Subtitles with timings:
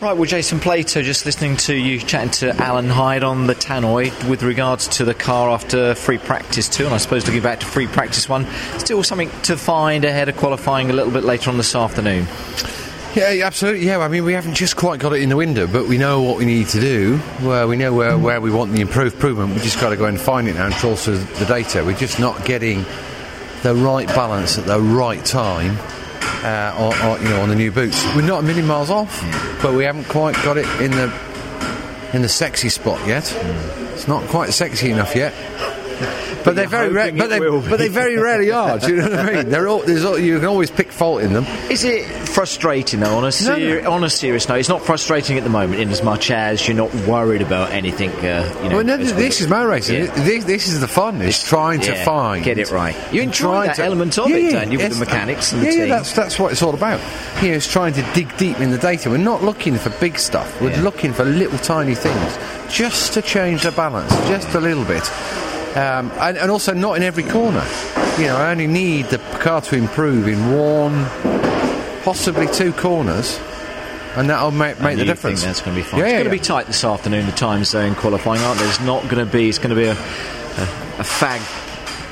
[0.00, 4.10] Right, well, Jason Plato, just listening to you chatting to Alan Hyde on the tannoy
[4.30, 7.66] with regards to the car after free practice two, and I suppose looking back to
[7.66, 8.46] free practice one,
[8.78, 12.26] still something to find ahead of qualifying a little bit later on this afternoon.
[13.14, 13.84] Yeah, absolutely.
[13.84, 16.22] Yeah, I mean, we haven't just quite got it in the window, but we know
[16.22, 17.20] what we need to do.
[17.42, 19.52] Well, we know where, where we want the improved improvement.
[19.52, 21.84] We just got to go and find it now and trawl through the data.
[21.84, 22.86] We're just not getting
[23.62, 25.76] the right balance at the right time
[26.44, 28.04] uh, or, or, you know, on the new boots.
[28.14, 29.20] We're not a million miles off,
[29.62, 31.12] but we haven't quite got it in the
[32.12, 33.32] in the sexy spot yet.
[33.94, 35.32] It's not quite sexy enough yet.
[36.42, 38.78] But they're very, ra- but, they, but they very rarely are.
[38.78, 39.50] Do you know what I mean?
[39.50, 41.44] They're all, there's all, you can always pick fault in them.
[41.70, 43.18] Is it frustrating though?
[43.18, 43.90] On a, ser- no.
[43.92, 46.76] on a serious note, it's not frustrating at the moment, in as much as you're
[46.78, 48.08] not worried about anything.
[48.10, 50.04] Uh, you know, Well, no, as this we- is motor racing.
[50.06, 50.14] Yeah.
[50.24, 51.20] This, this is the fun.
[51.20, 52.96] It's trying to find, get it right.
[53.12, 55.70] You enjoy trying that element of it, don't you, with the mechanics and the yeah,
[55.72, 55.80] team?
[55.80, 57.00] Yeah, that's that's what it's all about.
[57.42, 59.10] You know, it's trying to dig deep in the data.
[59.10, 60.58] We're not looking for big stuff.
[60.62, 60.80] We're Yeah.
[60.82, 62.38] looking for little tiny things,
[62.72, 65.02] just to change the balance, just a little bit,
[65.76, 67.64] um, and, and also not in every corner.
[68.18, 71.04] You know, I only need the car to improve in one,
[72.02, 73.40] possibly two corners.
[74.16, 75.42] And that'll make, make the difference.
[75.42, 76.00] Think that's going to be fine.
[76.00, 76.42] Yeah, it's yeah, going to yeah.
[76.42, 77.26] be tight this afternoon.
[77.26, 78.66] The time zone qualifying, aren't there?
[78.66, 79.48] There's not going to be.
[79.48, 81.40] It's going to be a, a, a fag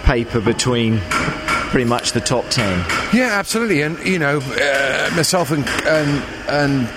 [0.04, 2.78] paper between pretty much the top ten.
[3.12, 3.82] Yeah, absolutely.
[3.82, 6.88] And you know, uh, myself and and and,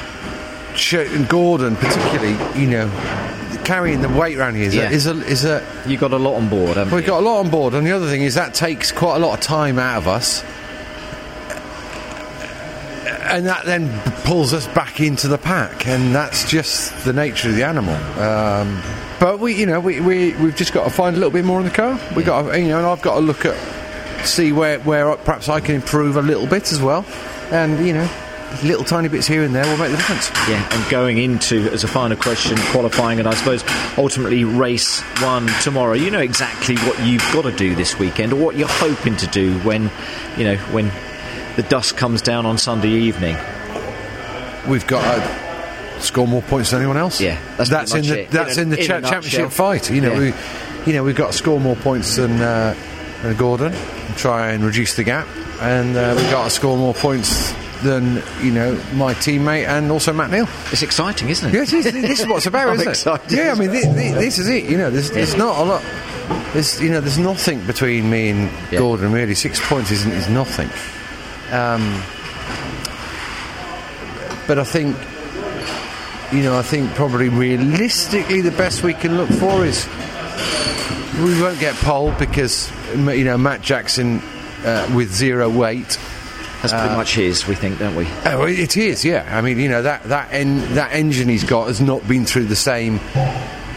[0.76, 2.88] Ch- and Gordon, particularly, you know,
[3.62, 4.90] carrying the weight around here is, Yeah.
[4.90, 5.66] a, is a is a.
[5.88, 7.08] You got a lot on board, haven't We've you?
[7.08, 9.34] got a lot on board, and the other thing is that takes quite a lot
[9.38, 10.44] of time out of us,
[13.24, 13.90] and that then
[14.24, 17.96] pulls us back into the pack, and that's just the nature of the animal.
[18.22, 18.82] Um,
[19.20, 21.60] but we, you know, we, we we've just got to find a little bit more
[21.60, 22.00] in the car.
[22.16, 23.56] We got, to, you know, and I've got to look at
[24.26, 27.06] see where where perhaps I can improve a little bit as well,
[27.52, 28.10] and you know,
[28.64, 30.30] little tiny bits here and there will make the difference.
[30.50, 33.64] Yeah, and going into as a final question, qualifying, and I suppose
[33.98, 35.94] ultimately race one tomorrow.
[35.94, 39.28] You know exactly what you've got to do this weekend, or what you're hoping to
[39.28, 39.90] do when,
[40.38, 40.92] you know, when
[41.56, 43.36] the dust comes down on Sunday evening.
[44.68, 47.20] We've got to score more points than anyone else.
[47.20, 48.32] Yeah, that's that's in the it.
[48.32, 49.90] that's In a- in the in cha- a championship fight.
[49.90, 50.20] You know, Yeah.
[50.20, 50.34] we,
[50.92, 52.76] you know, we've got to score more points than, uh,
[53.24, 55.28] than Gordon, and try and reduce the gap,
[55.62, 60.14] and uh, we've got to score more points than you know my teammate and also
[60.14, 60.48] Matt Neal.
[60.72, 61.54] It's exciting, isn't it?
[61.54, 61.92] Yeah, it is.
[61.94, 63.32] this is what it's about, isn't excited.
[63.32, 63.38] it?
[63.38, 64.66] Yeah, I mean, this, this is it.
[64.70, 65.84] You know, there's, there's not a lot.
[66.54, 68.80] There's you know, there's nothing between me and Yeah.
[68.80, 69.12] Gordon.
[69.12, 70.70] Really, six points isn't is nothing.
[71.52, 71.82] Um,
[74.48, 74.96] but I think,
[76.34, 79.88] you know, I think probably realistically the best we can look for is
[81.24, 84.20] we won't get pole because you know Matt Jackson
[84.66, 85.98] uh, with zero weight.
[86.62, 88.08] That's pretty much his, we think, don't we?
[88.26, 89.28] Oh, it is, yeah.
[89.36, 92.46] I mean, you know that that en- that engine he's got has not been through
[92.46, 93.00] the same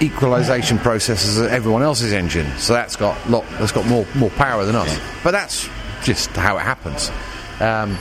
[0.03, 4.65] equalisation process as everyone else's engine, so that's got lot that's got more more power
[4.65, 4.99] than us.
[5.23, 5.69] But that's
[6.03, 7.11] just how it happens.
[7.61, 7.97] Um,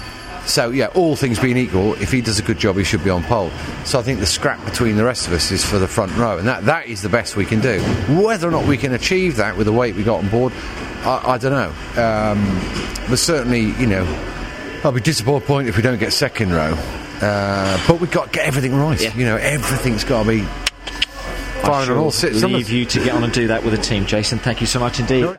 [0.45, 3.09] so yeah, all things being equal, if he does a good job, he should be
[3.09, 3.49] on pole.
[3.85, 6.37] So I think the scrap between the rest of us is for the front row,
[6.37, 7.79] and that that is the best we can do.
[8.21, 10.51] Whether or not we can achieve that with the weight we got on board,
[11.05, 12.01] I, I don't know.
[12.03, 12.43] Um,
[13.09, 14.03] but certainly, you know,
[14.83, 16.73] I'll be disappointed if we don't get second row.
[17.21, 19.01] Uh, but we've got to get everything right.
[19.01, 19.15] Yeah.
[19.15, 23.15] You know, everything's got to be I firing on all six leave you to get
[23.15, 24.39] on and do that with the team, Jason.
[24.39, 25.37] Thank you so much indeed.